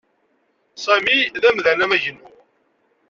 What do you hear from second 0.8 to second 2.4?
Sami d amdan amagnu.